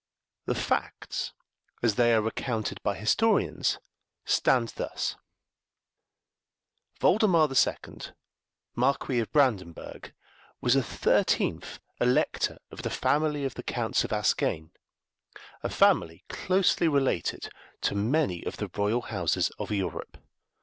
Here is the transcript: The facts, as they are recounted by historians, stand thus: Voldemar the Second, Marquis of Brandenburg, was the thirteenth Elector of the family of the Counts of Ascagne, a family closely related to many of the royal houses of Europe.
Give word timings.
The 0.45 0.55
facts, 0.55 1.31
as 1.83 1.93
they 1.93 2.11
are 2.15 2.23
recounted 2.23 2.81
by 2.81 2.95
historians, 2.97 3.77
stand 4.25 4.69
thus: 4.69 5.15
Voldemar 6.99 7.47
the 7.47 7.53
Second, 7.53 8.15
Marquis 8.75 9.19
of 9.19 9.31
Brandenburg, 9.31 10.15
was 10.59 10.73
the 10.73 10.81
thirteenth 10.81 11.79
Elector 11.99 12.57
of 12.71 12.81
the 12.81 12.89
family 12.89 13.45
of 13.45 13.53
the 13.53 13.61
Counts 13.61 14.03
of 14.03 14.11
Ascagne, 14.11 14.71
a 15.61 15.69
family 15.69 16.23
closely 16.29 16.87
related 16.87 17.51
to 17.81 17.93
many 17.93 18.43
of 18.43 18.57
the 18.57 18.71
royal 18.75 19.01
houses 19.01 19.51
of 19.59 19.69
Europe. 19.69 20.17